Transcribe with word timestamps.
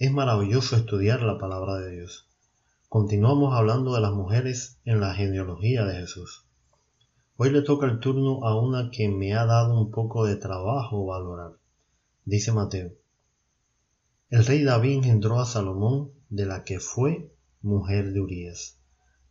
Es 0.00 0.12
maravilloso 0.12 0.76
estudiar 0.76 1.22
la 1.22 1.38
palabra 1.38 1.74
de 1.78 1.90
Dios. 1.90 2.28
Continuamos 2.88 3.52
hablando 3.52 3.96
de 3.96 4.00
las 4.00 4.12
mujeres 4.12 4.78
en 4.84 5.00
la 5.00 5.12
genealogía 5.12 5.84
de 5.86 5.98
Jesús. 5.98 6.46
Hoy 7.36 7.50
le 7.50 7.62
toca 7.62 7.86
el 7.86 7.98
turno 7.98 8.44
a 8.44 8.56
una 8.56 8.92
que 8.92 9.08
me 9.08 9.34
ha 9.34 9.44
dado 9.44 9.76
un 9.76 9.90
poco 9.90 10.24
de 10.24 10.36
trabajo 10.36 11.04
valorar. 11.04 11.58
Dice 12.24 12.52
Mateo. 12.52 12.92
El 14.30 14.46
rey 14.46 14.62
David 14.62 14.98
engendró 14.98 15.40
a 15.40 15.46
Salomón, 15.46 16.12
de 16.28 16.46
la 16.46 16.62
que 16.62 16.78
fue 16.78 17.32
mujer 17.60 18.12
de 18.12 18.20
Urías. 18.20 18.78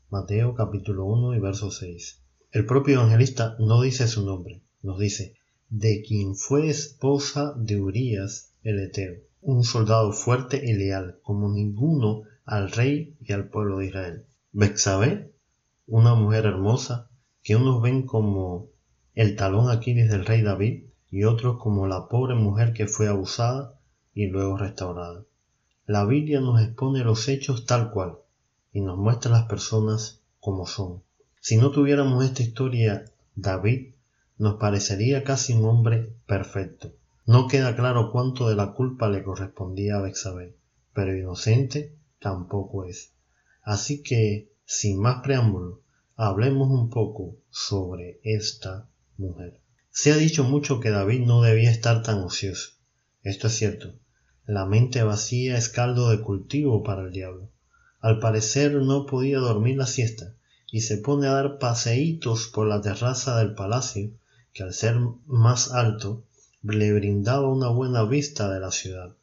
Mateo 0.10 0.54
capítulo 0.54 1.06
1 1.06 1.34
y 1.36 1.40
verso 1.40 1.72
6. 1.72 2.22
El 2.52 2.66
propio 2.66 2.96
evangelista 2.96 3.56
no 3.60 3.82
dice 3.82 4.06
su 4.06 4.26
nombre, 4.26 4.64
nos 4.82 5.00
dice, 5.00 5.36
de 5.70 6.04
quien 6.06 6.36
fue 6.36 6.68
esposa 6.68 7.54
de 7.56 7.80
Urías 7.80 8.54
el 8.64 8.80
Eteo, 8.80 9.22
un 9.48 9.64
soldado 9.64 10.12
fuerte 10.12 10.62
y 10.62 10.74
leal 10.74 11.20
como 11.24 11.48
ninguno 11.48 12.24
al 12.44 12.70
rey 12.70 13.16
y 13.22 13.32
al 13.32 13.48
pueblo 13.48 13.78
de 13.78 13.86
Israel. 13.86 14.26
Bexabé, 14.52 15.32
una 15.88 16.16
mujer 16.16 16.46
hermosa 16.46 17.10
que 17.44 17.56
unos 17.56 17.82
ven 17.82 18.06
como 18.06 18.68
el 19.16 19.38
talón 19.38 19.72
Aquiles 19.72 20.10
del 20.10 20.26
rey 20.26 20.42
David 20.42 20.84
y 21.10 21.24
otros 21.24 21.62
como 21.62 21.88
la 21.88 22.10
pobre 22.10 22.36
mujer 22.36 22.74
que 22.74 22.88
fue 22.88 23.08
abusada 23.08 23.80
y 24.14 24.28
luego 24.28 24.58
restaurada. 24.58 25.24
La 25.86 26.04
Biblia 26.04 26.42
nos 26.42 26.62
expone 26.62 27.06
los 27.06 27.30
hechos 27.30 27.66
tal 27.66 27.92
cual 27.92 28.18
y 28.74 28.82
nos 28.82 28.98
muestra 28.98 29.32
las 29.32 29.46
personas 29.46 30.20
como 30.42 30.68
son. 30.68 31.04
Si 31.40 31.56
no 31.56 31.72
tuviéramos 31.72 32.26
esta 32.26 32.44
historia, 32.44 33.06
David 33.34 33.94
nos 34.38 34.56
parecería 34.56 35.24
casi 35.24 35.54
un 35.54 35.64
hombre 35.64 36.12
perfecto. 36.26 36.92
No 37.28 37.50
queda 37.50 37.76
claro 37.76 38.14
cuánto 38.14 38.48
de 38.48 38.56
la 38.56 38.72
culpa 38.72 39.10
le 39.10 39.22
correspondía 39.22 39.98
a 39.98 40.02
Bexabé, 40.02 40.56
pero 40.94 41.14
inocente 41.14 41.94
tampoco 42.22 42.86
es. 42.86 43.12
Así 43.64 44.02
que, 44.02 44.54
sin 44.64 45.02
más 45.02 45.22
preámbulo, 45.24 45.82
hablemos 46.16 46.70
un 46.70 46.90
poco 46.90 47.36
sobre 47.50 48.22
esta 48.24 48.88
mujer. 49.18 49.60
Se 49.90 50.14
ha 50.14 50.16
dicho 50.16 50.46
mucho 50.46 50.80
que 50.80 50.90
David 50.90 51.26
no 51.26 51.42
debía 51.42 51.70
estar 51.70 52.02
tan 52.02 52.20
ocioso. 52.20 52.70
Esto 53.24 53.48
es 53.48 53.58
cierto. 53.58 54.00
La 54.46 54.66
mente 54.66 55.04
vacía 55.04 55.58
es 55.58 55.68
caldo 55.68 56.10
de 56.12 56.22
cultivo 56.22 56.82
para 56.82 57.02
el 57.02 57.12
diablo. 57.12 57.52
Al 58.00 58.20
parecer 58.20 58.72
no 58.76 59.06
podía 59.06 59.40
dormir 59.40 59.76
la 59.76 59.86
siesta 59.86 60.34
y 60.72 60.80
se 60.80 60.98
pone 61.00 61.28
a 61.28 61.34
dar 61.34 61.60
paseítos 61.60 62.48
por 62.48 62.68
la 62.68 62.80
terraza 62.80 63.38
del 63.38 63.54
palacio 63.54 64.12
que 64.54 64.64
al 64.64 64.74
ser 64.74 64.96
más 65.26 65.74
alto 65.74 66.24
le 66.64 66.92
brindaba 66.92 67.48
una 67.48 67.70
buena 67.70 68.04
vista 68.04 68.52
de 68.52 68.60
la 68.60 68.72
ciudad. 68.72 69.16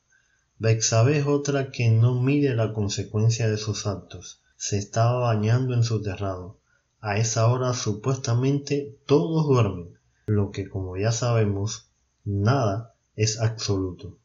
Bexabé 0.59 1.19
es 1.19 1.27
otra 1.27 1.73
que 1.73 1.91
no 1.91 2.15
mide 2.15 2.55
la 2.55 2.73
consecuencia 2.73 3.51
de 3.51 3.57
sus 3.57 3.87
actos. 3.87 4.41
Se 4.57 4.79
estaba 4.79 5.19
bañando 5.19 5.75
en 5.75 5.83
su 5.83 6.01
terrado. 6.01 6.59
A 7.01 7.19
esa 7.19 7.49
hora 7.49 7.75
supuestamente 7.75 8.97
todos 9.05 9.47
duermen, 9.47 9.99
lo 10.27 10.53
que 10.53 10.69
como 10.69 10.97
ya 10.97 11.13
sabemos, 11.13 11.89
nada 12.25 12.95
es 13.17 13.41
absoluto. 13.41 14.17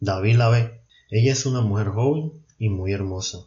David 0.00 0.36
la 0.36 0.48
ve. 0.48 0.80
Ella 1.10 1.32
es 1.32 1.46
una 1.46 1.60
mujer 1.60 1.88
joven 1.88 2.32
y 2.58 2.68
muy 2.68 2.92
hermosa. 2.92 3.40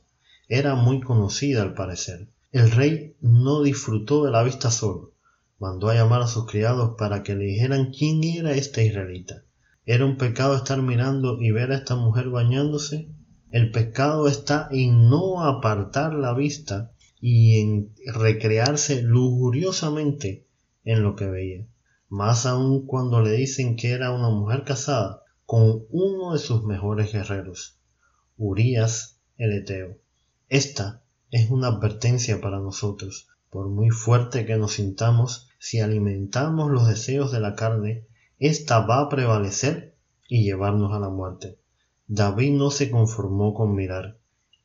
Era 0.49 0.75
muy 0.75 0.99
conocida 0.99 1.61
al 1.61 1.73
parecer. 1.73 2.27
El 2.51 2.69
rey 2.71 3.15
no 3.21 3.61
disfrutó 3.61 4.25
de 4.25 4.31
la 4.31 4.43
vista 4.43 4.71
solo 4.71 5.13
mandó 5.59 5.89
a 5.89 5.93
llamar 5.93 6.21
a 6.21 6.27
sus 6.27 6.45
criados 6.45 6.95
para 6.97 7.21
que 7.21 7.35
le 7.35 7.45
dijeran 7.45 7.91
quién 7.91 8.23
era 8.23 8.53
esta 8.53 8.81
israelita. 8.81 9.43
¿Era 9.85 10.05
un 10.05 10.17
pecado 10.17 10.55
estar 10.55 10.81
mirando 10.81 11.41
y 11.41 11.51
ver 11.51 11.71
a 11.71 11.77
esta 11.77 11.95
mujer 11.95 12.29
bañándose? 12.29 13.09
El 13.51 13.71
pecado 13.71 14.27
está 14.27 14.69
en 14.71 15.09
no 15.09 15.43
apartar 15.43 16.13
la 16.13 16.33
vista 16.33 16.91
y 17.19 17.59
en 17.59 17.93
recrearse 18.05 19.01
lujuriosamente 19.01 20.45
en 20.85 21.03
lo 21.03 21.15
que 21.15 21.27
veía. 21.27 21.65
Más 22.07 22.45
aún 22.45 22.85
cuando 22.85 23.21
le 23.21 23.31
dicen 23.31 23.75
que 23.75 23.91
era 23.91 24.11
una 24.11 24.29
mujer 24.29 24.63
casada 24.63 25.23
con 25.45 25.85
uno 25.89 26.33
de 26.33 26.39
sus 26.39 26.63
mejores 26.63 27.11
guerreros, 27.11 27.79
Urías 28.37 29.19
el 29.37 29.51
Eteo. 29.51 29.97
Esta 30.47 31.03
es 31.31 31.49
una 31.49 31.67
advertencia 31.67 32.39
para 32.39 32.59
nosotros. 32.59 33.27
Por 33.49 33.67
muy 33.67 33.89
fuerte 33.89 34.45
que 34.45 34.57
nos 34.57 34.73
sintamos, 34.73 35.48
si 35.59 35.81
alimentamos 35.81 36.71
los 36.71 36.87
deseos 36.87 37.31
de 37.31 37.41
la 37.41 37.53
carne, 37.53 38.07
ésta 38.39 38.79
va 38.79 39.01
a 39.01 39.09
prevalecer 39.09 39.95
y 40.27 40.43
llevarnos 40.43 40.93
a 40.93 40.99
la 40.99 41.09
muerte. 41.09 41.59
David 42.07 42.53
no 42.53 42.71
se 42.71 42.89
conformó 42.89 43.53
con 43.53 43.75
mirar, 43.75 44.17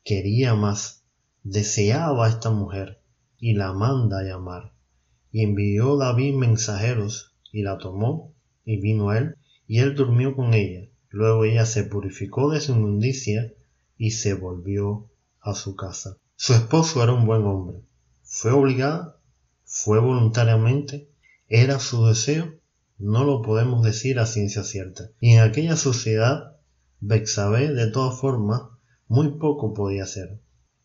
quería 0.03 0.55
más, 0.55 1.03
deseaba 1.43 2.25
a 2.25 2.29
esta 2.29 2.49
mujer 2.49 3.01
y 3.37 3.53
la 3.53 3.73
manda 3.73 4.19
a 4.19 4.23
llamar. 4.23 4.73
Y 5.31 5.43
envió 5.43 5.97
David 5.97 6.33
mensajeros 6.33 7.35
y 7.51 7.61
la 7.61 7.77
tomó 7.77 8.33
y 8.63 8.77
vino 8.77 9.09
a 9.09 9.17
él 9.17 9.35
y 9.67 9.79
él 9.79 9.95
durmió 9.95 10.35
con 10.35 10.53
ella. 10.53 10.87
Luego 11.09 11.45
ella 11.45 11.65
se 11.65 11.83
purificó 11.83 12.49
de 12.49 12.61
su 12.61 12.71
inmundicia 12.71 13.53
y 13.97 14.11
se 14.11 14.33
volvió 14.33 15.09
a 15.41 15.53
su 15.53 15.75
casa. 15.75 16.17
Su 16.35 16.53
esposo 16.53 17.03
era 17.03 17.13
un 17.13 17.25
buen 17.25 17.43
hombre. 17.43 17.81
¿Fue 18.23 18.51
obligada? 18.51 19.19
¿Fue 19.67 19.99
voluntariamente? 19.99 21.09
¿Era 21.47 21.79
su 21.79 22.05
deseo? 22.05 22.53
No 22.99 23.23
lo 23.23 23.41
podemos 23.41 23.83
decir 23.83 24.19
a 24.19 24.27
ciencia 24.27 24.63
cierta. 24.63 25.09
Y 25.19 25.31
en 25.31 25.39
aquella 25.41 25.75
sociedad, 25.75 26.57
Bexabé, 26.99 27.73
de 27.73 27.87
todas 27.87 28.19
formas, 28.19 28.61
muy 29.07 29.39
poco 29.39 29.73
podía 29.73 30.03
hacer. 30.03 30.39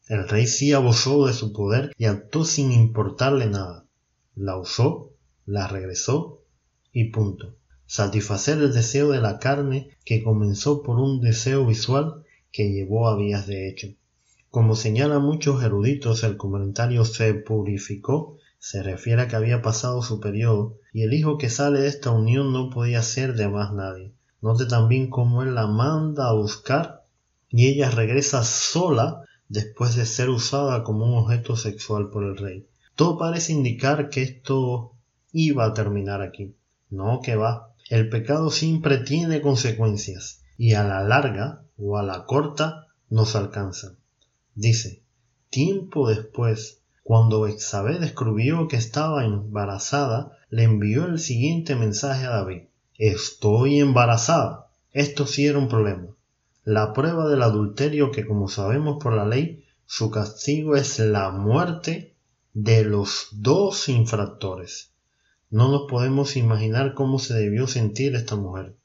El 0.08 0.26
rey 0.28 0.46
sí 0.46 0.72
abusó 0.72 1.26
de 1.26 1.34
su 1.34 1.52
poder 1.52 1.92
y 1.98 2.06
actuó 2.06 2.44
sin 2.46 2.72
importarle 2.72 3.46
nada. 3.46 3.86
La 4.34 4.56
usó, 4.56 5.12
la 5.44 5.68
regresó 5.68 6.42
y 6.90 7.10
punto. 7.10 7.56
Satisfacer 7.84 8.58
el 8.58 8.72
deseo 8.72 9.10
de 9.10 9.20
la 9.20 9.38
carne 9.38 9.90
que 10.06 10.24
comenzó 10.24 10.82
por 10.82 10.98
un 10.98 11.20
deseo 11.20 11.66
visual 11.66 12.24
que 12.50 12.72
llevó 12.72 13.08
a 13.08 13.16
vías 13.16 13.46
de 13.46 13.68
hecho. 13.68 13.88
Como 14.48 14.74
señalan 14.74 15.22
muchos 15.22 15.62
eruditos, 15.62 16.24
el 16.24 16.38
comentario 16.38 17.04
se 17.04 17.34
purificó 17.34 18.38
se 18.60 18.82
refiere 18.82 19.22
a 19.22 19.28
que 19.28 19.36
había 19.36 19.62
pasado 19.62 20.02
su 20.02 20.20
periodo 20.20 20.76
y 20.92 21.02
el 21.02 21.14
hijo 21.14 21.38
que 21.38 21.48
sale 21.48 21.80
de 21.80 21.88
esta 21.88 22.10
unión 22.10 22.52
no 22.52 22.68
podía 22.68 23.02
ser 23.02 23.34
de 23.34 23.48
más 23.48 23.72
nadie. 23.72 24.12
Note 24.42 24.66
también 24.66 25.08
cómo 25.08 25.42
él 25.42 25.54
la 25.54 25.66
manda 25.66 26.28
a 26.28 26.34
buscar 26.34 27.06
y 27.48 27.68
ella 27.68 27.90
regresa 27.90 28.44
sola 28.44 29.24
después 29.48 29.96
de 29.96 30.04
ser 30.04 30.28
usada 30.28 30.84
como 30.84 31.06
un 31.06 31.24
objeto 31.24 31.56
sexual 31.56 32.10
por 32.10 32.22
el 32.22 32.36
rey. 32.36 32.68
Todo 32.96 33.18
parece 33.18 33.54
indicar 33.54 34.10
que 34.10 34.22
esto 34.22 34.92
iba 35.32 35.64
a 35.64 35.72
terminar 35.72 36.20
aquí. 36.20 36.54
No, 36.90 37.20
que 37.22 37.36
va. 37.36 37.72
El 37.88 38.10
pecado 38.10 38.50
siempre 38.50 38.98
tiene 38.98 39.40
consecuencias 39.40 40.42
y 40.58 40.74
a 40.74 40.84
la 40.84 41.02
larga 41.02 41.64
o 41.78 41.96
a 41.96 42.02
la 42.02 42.26
corta 42.26 42.88
nos 43.08 43.36
alcanza. 43.36 43.94
Dice, 44.54 45.02
tiempo 45.48 46.08
después 46.08 46.79
cuando 47.10 47.40
Bexabé 47.40 47.98
descubrió 47.98 48.68
que 48.68 48.76
estaba 48.76 49.24
embarazada, 49.24 50.38
le 50.48 50.62
envió 50.62 51.06
el 51.06 51.18
siguiente 51.18 51.74
mensaje 51.74 52.24
a 52.24 52.30
David. 52.30 52.68
Estoy 52.98 53.80
embarazada. 53.80 54.68
Esto 54.92 55.26
sí 55.26 55.44
era 55.44 55.58
un 55.58 55.66
problema. 55.66 56.06
La 56.62 56.92
prueba 56.92 57.28
del 57.28 57.42
adulterio 57.42 58.12
que 58.12 58.24
como 58.24 58.46
sabemos 58.46 59.02
por 59.02 59.12
la 59.12 59.26
ley, 59.26 59.64
su 59.86 60.12
castigo 60.12 60.76
es 60.76 61.00
la 61.00 61.32
muerte 61.32 62.14
de 62.54 62.84
los 62.84 63.26
dos 63.32 63.88
infractores. 63.88 64.92
No 65.50 65.68
nos 65.68 65.90
podemos 65.90 66.36
imaginar 66.36 66.94
cómo 66.94 67.18
se 67.18 67.34
debió 67.34 67.66
sentir 67.66 68.14
esta 68.14 68.36
mujer. 68.36 68.76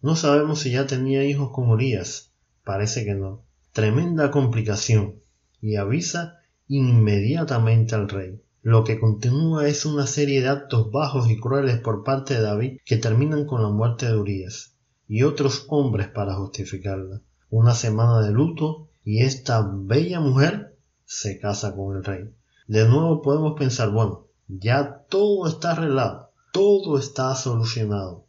No 0.00 0.16
sabemos 0.16 0.60
si 0.60 0.70
ya 0.70 0.86
tenía 0.86 1.24
hijos 1.24 1.50
con 1.50 1.68
Urias. 1.68 2.30
Parece 2.64 3.04
que 3.04 3.12
no. 3.12 3.42
Tremenda 3.74 4.30
complicación. 4.30 5.16
Y 5.60 5.76
avisa 5.76 6.38
inmediatamente 6.68 7.94
al 7.94 8.08
rey. 8.08 8.40
Lo 8.62 8.82
que 8.82 8.98
continúa 8.98 9.68
es 9.68 9.86
una 9.86 10.06
serie 10.06 10.42
de 10.42 10.48
actos 10.48 10.90
bajos 10.90 11.30
y 11.30 11.38
crueles 11.38 11.78
por 11.78 12.02
parte 12.02 12.34
de 12.34 12.40
David 12.40 12.78
que 12.84 12.96
terminan 12.96 13.46
con 13.46 13.62
la 13.62 13.68
muerte 13.68 14.06
de 14.06 14.16
Urias 14.16 14.74
y 15.08 15.22
otros 15.22 15.66
hombres 15.68 16.08
para 16.08 16.34
justificarla. 16.34 17.22
una 17.48 17.74
semana 17.74 18.22
de 18.22 18.32
luto 18.32 18.88
y 19.04 19.22
esta 19.22 19.64
bella 19.72 20.18
mujer 20.18 20.76
se 21.04 21.38
casa 21.38 21.76
con 21.76 21.96
el 21.96 22.04
rey. 22.04 22.34
De 22.66 22.88
nuevo 22.88 23.22
podemos 23.22 23.56
pensar, 23.56 23.90
bueno, 23.90 24.26
ya 24.48 25.04
todo 25.08 25.46
está 25.46 25.72
arreglado, 25.72 26.30
todo 26.52 26.98
está 26.98 27.34
solucionado. 27.36 28.26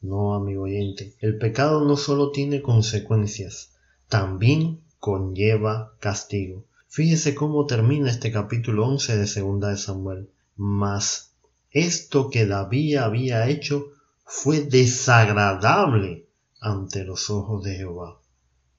No, 0.00 0.34
amigo 0.34 0.64
oyente, 0.64 1.14
el 1.20 1.38
pecado 1.38 1.84
no 1.84 1.96
solo 1.96 2.32
tiene 2.32 2.60
consecuencias, 2.60 3.72
también 4.08 4.80
conlleva 4.98 5.92
castigo. 6.00 6.64
Fíjese 6.88 7.34
cómo 7.34 7.66
termina 7.66 8.10
este 8.10 8.30
capítulo 8.32 8.86
11 8.86 9.18
de 9.18 9.26
Segunda 9.26 9.70
de 9.70 9.76
Samuel. 9.76 10.30
Mas 10.56 11.34
esto 11.70 12.30
que 12.30 12.46
David 12.46 12.96
había 12.96 13.48
hecho 13.48 13.88
fue 14.24 14.62
desagradable 14.62 16.28
ante 16.60 17.04
los 17.04 17.28
ojos 17.28 17.62
de 17.64 17.76
Jehová. 17.76 18.20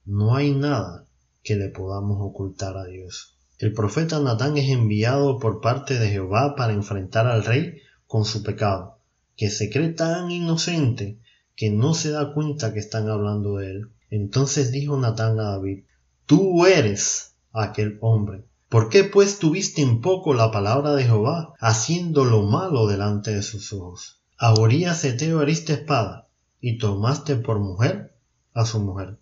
No 0.06 0.36
hay 0.36 0.52
nada 0.52 1.06
que 1.44 1.56
le 1.56 1.70
podamos 1.70 2.18
ocultar 2.22 2.78
a 2.78 2.86
Dios. 2.86 3.38
El 3.60 3.74
profeta 3.74 4.20
Natán 4.20 4.58
es 4.58 4.70
enviado 4.70 5.40
por 5.40 5.62
parte 5.62 6.00
de 6.00 6.10
Jehová 6.10 6.56
para 6.56 6.74
enfrentar 6.74 7.28
al 7.28 7.44
rey 7.44 7.82
con 8.06 8.24
su 8.24 8.42
pecado, 8.44 9.00
que 9.36 9.50
se 9.50 9.70
cree 9.70 9.90
tan 9.90 10.32
inocente 10.32 11.20
que 11.56 11.72
no 11.72 11.94
se 11.94 12.12
da 12.12 12.34
cuenta 12.34 12.74
que 12.74 12.80
están 12.80 13.10
hablando 13.10 13.58
de 13.58 13.72
él. 13.72 13.92
Entonces 14.10 14.72
dijo 14.72 14.98
Natán 14.98 15.40
a 15.40 15.52
David, 15.52 15.84
Tú 16.26 16.66
eres 16.66 17.36
aquel 17.54 17.98
hombre. 18.02 18.46
¿Por 18.70 18.90
qué 18.90 19.06
pues 19.06 19.40
tuviste 19.40 19.82
en 19.82 20.02
poco 20.02 20.34
la 20.34 20.52
palabra 20.52 20.94
de 20.94 21.06
Jehová, 21.06 21.54
haciendo 21.60 22.26
lo 22.26 22.44
malo 22.44 22.86
delante 22.86 23.34
de 23.34 23.42
sus 23.42 23.72
ojos? 23.72 24.22
A 24.38 24.54
Urias 24.54 25.06
Eteo 25.06 25.42
espada, 25.42 26.28
y 26.60 26.78
tomaste 26.78 27.38
por 27.38 27.60
mujer 27.60 28.14
a 28.54 28.66
su 28.66 28.80
mujer. 28.82 29.20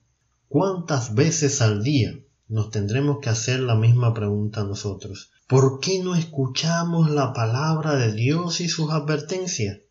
¿Cuántas 0.48 1.14
veces 1.14 1.62
al 1.62 1.84
día 1.84 2.18
nos 2.48 2.72
tendremos 2.72 3.20
que 3.22 3.30
hacer 3.30 3.60
la 3.60 3.76
misma 3.76 4.16
pregunta 4.16 4.64
nosotros? 4.64 5.32
¿Por 5.48 5.80
qué 5.80 6.02
no 6.02 6.16
escuchamos 6.16 7.12
la 7.12 7.34
palabra 7.34 7.96
de 7.96 8.14
Dios 8.14 8.62
y 8.62 8.68
sus 8.68 8.92
advertencias? 8.92 9.82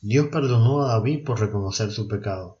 Dios 0.00 0.26
perdonó 0.32 0.82
a 0.82 0.88
David 0.88 1.24
por 1.24 1.38
reconocer 1.38 1.92
su 1.92 2.08
pecado, 2.08 2.58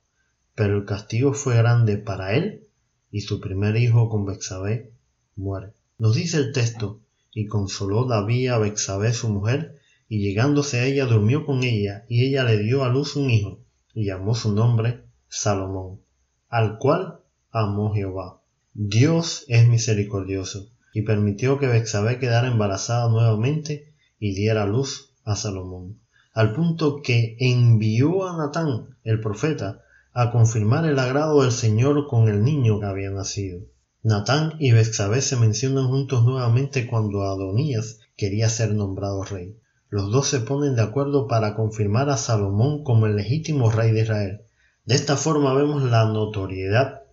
pero 0.54 0.76
el 0.76 0.84
castigo 0.84 1.32
fue 1.32 1.56
grande 1.56 1.98
para 1.98 2.34
él 2.34 2.68
y 3.10 3.22
su 3.22 3.40
primer 3.40 3.76
hijo 3.76 4.08
con 4.08 4.24
Bexabé 4.24 4.93
muere. 5.36 5.72
Nos 5.98 6.16
dice 6.16 6.38
el 6.38 6.52
texto, 6.52 7.00
y 7.32 7.46
consoló 7.46 8.06
David 8.06 8.48
a 8.48 8.58
Bexabé 8.58 9.12
su 9.12 9.28
mujer, 9.28 9.78
y 10.08 10.18
llegándose 10.18 10.80
a 10.80 10.84
ella 10.86 11.06
durmió 11.06 11.44
con 11.46 11.64
ella, 11.64 12.04
y 12.08 12.26
ella 12.26 12.44
le 12.44 12.58
dio 12.58 12.84
a 12.84 12.88
luz 12.88 13.16
un 13.16 13.30
hijo, 13.30 13.60
y 13.92 14.06
llamó 14.06 14.34
su 14.34 14.52
nombre 14.52 15.04
Salomón, 15.28 16.00
al 16.48 16.78
cual 16.78 17.20
amó 17.50 17.92
Jehová. 17.94 18.40
Dios 18.72 19.44
es 19.48 19.68
misericordioso, 19.68 20.68
y 20.92 21.02
permitió 21.02 21.58
que 21.58 21.66
Bexabé 21.66 22.18
quedara 22.18 22.48
embarazada 22.48 23.08
nuevamente 23.08 23.94
y 24.18 24.34
diera 24.34 24.66
luz 24.66 25.12
a 25.24 25.34
Salomón, 25.36 26.00
al 26.32 26.52
punto 26.52 27.02
que 27.02 27.36
envió 27.40 28.28
a 28.28 28.36
Natán, 28.36 28.96
el 29.02 29.20
profeta, 29.20 29.82
a 30.12 30.30
confirmar 30.30 30.86
el 30.86 30.98
agrado 30.98 31.42
del 31.42 31.50
Señor 31.50 32.06
con 32.06 32.28
el 32.28 32.44
niño 32.44 32.78
que 32.78 32.86
había 32.86 33.10
nacido. 33.10 33.66
Natán 34.04 34.56
y 34.58 34.72
Bexabé 34.72 35.22
se 35.22 35.34
mencionan 35.36 35.88
juntos 35.88 36.24
nuevamente 36.24 36.86
cuando 36.86 37.22
Adonías 37.22 38.00
quería 38.18 38.50
ser 38.50 38.74
nombrado 38.74 39.24
rey. 39.24 39.58
Los 39.88 40.12
dos 40.12 40.28
se 40.28 40.40
ponen 40.40 40.76
de 40.76 40.82
acuerdo 40.82 41.26
para 41.26 41.56
confirmar 41.56 42.10
a 42.10 42.18
Salomón 42.18 42.84
como 42.84 43.06
el 43.06 43.16
legítimo 43.16 43.70
rey 43.70 43.92
de 43.92 44.02
Israel. 44.02 44.40
De 44.84 44.94
esta 44.94 45.16
forma 45.16 45.54
vemos 45.54 45.82
la 45.84 46.04
notoriedad 46.04 47.04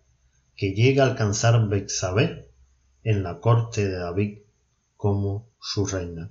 que 0.57 0.73
llega 0.73 1.05
a 1.05 1.07
alcanzar 1.07 1.69
Bexabé 1.69 2.49
en 3.03 3.23
la 3.23 3.39
corte 3.39 3.87
de 3.87 3.97
David 3.97 4.39
como 4.97 5.47
su 5.61 5.85
reina. 5.85 6.29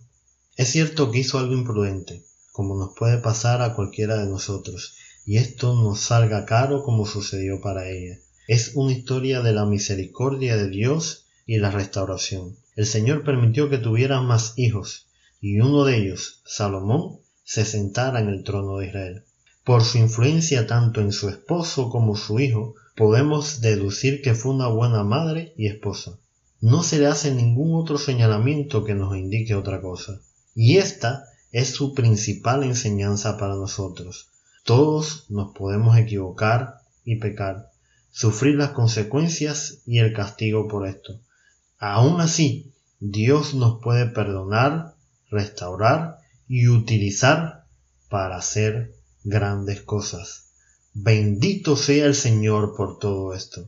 Es 0.58 0.70
cierto 0.70 1.10
que 1.10 1.20
hizo 1.20 1.40
algo 1.40 1.54
imprudente, 1.54 2.24
como 2.52 2.78
nos 2.78 2.96
puede 2.96 3.18
pasar 3.18 3.64
a 3.64 3.74
cualquiera 3.74 4.18
de 4.18 4.30
nosotros, 4.30 4.96
y 5.26 5.38
esto 5.38 5.74
nos 5.74 6.02
salga 6.02 6.46
caro 6.46 6.84
como 6.84 7.08
sucedió 7.08 7.62
para 7.62 7.90
ella. 7.90 8.20
Es 8.48 8.74
una 8.76 8.92
historia 8.92 9.42
de 9.42 9.54
la 9.54 9.66
misericordia 9.66 10.56
de 10.56 10.70
Dios 10.70 11.26
y 11.48 11.58
la 11.58 11.72
restauración. 11.72 12.56
El 12.76 12.86
Señor 12.86 13.24
permitió 13.24 13.70
que 13.70 13.80
tuvieran 13.80 14.28
más 14.28 14.54
hijos, 14.58 15.08
y 15.42 15.60
uno 15.60 15.84
de 15.84 15.98
ellos, 15.98 16.42
Salomón, 16.46 17.20
se 17.44 17.66
sentara 17.66 18.20
en 18.20 18.30
el 18.30 18.44
trono 18.44 18.78
de 18.78 18.88
Israel. 18.88 19.24
Por 19.64 19.84
su 19.84 19.98
influencia 19.98 20.68
tanto 20.68 21.02
en 21.02 21.12
su 21.12 21.28
esposo 21.28 21.90
como 21.90 22.16
su 22.16 22.40
hijo, 22.40 22.76
podemos 22.96 23.62
deducir 23.62 24.22
que 24.22 24.36
fue 24.36 24.54
una 24.54 24.68
buena 24.68 25.04
madre 25.04 25.54
y 25.58 25.68
esposa. 25.68 26.20
No 26.63 26.81
se 26.81 26.98
le 26.98 27.07
hace 27.07 27.36
ningún 27.36 27.75
otro 27.75 27.98
señalamiento 27.98 28.86
que 28.86 28.95
nos 28.95 29.18
indique 29.18 29.54
otra 29.54 29.81
cosa. 29.81 30.21
Y 30.56 30.77
esta 30.77 31.25
es 31.51 31.71
su 31.71 31.94
principal 31.94 32.63
enseñanza 32.63 33.38
para 33.38 33.56
nosotros. 33.56 34.30
Todos 34.63 35.25
nos 35.30 35.54
podemos 35.54 35.98
equivocar 35.98 36.75
y 37.04 37.18
pecar, 37.18 37.69
sufrir 38.12 38.56
las 38.56 38.69
consecuencias 38.69 39.80
y 39.86 40.00
el 40.00 40.13
castigo 40.13 40.69
por 40.69 40.88
esto. 40.88 41.19
Aún 41.80 42.21
así, 42.21 42.71
Dios 43.01 43.56
nos 43.56 43.81
puede 43.81 44.06
perdonar, 44.06 44.96
restaurar 45.29 46.20
y 46.48 46.70
utilizar 46.70 47.65
para 48.08 48.38
hacer 48.38 48.96
grandes 49.25 49.82
cosas. 49.82 50.53
Bendito 50.93 51.75
sea 51.75 52.05
el 52.05 52.15
Señor 52.15 52.74
por 52.77 53.00
todo 53.00 53.34
esto. 53.34 53.67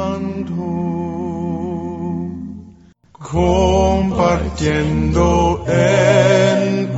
Compartiendo 3.31 5.63
en 5.65 6.91